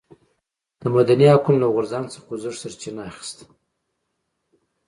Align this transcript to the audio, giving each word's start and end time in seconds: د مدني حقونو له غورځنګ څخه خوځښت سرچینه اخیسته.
د 0.81 0.81
مدني 0.95 1.27
حقونو 1.33 1.59
له 1.63 1.67
غورځنګ 1.73 2.05
څخه 2.13 2.25
خوځښت 2.25 2.59
سرچینه 2.63 3.01
اخیسته. 3.11 3.45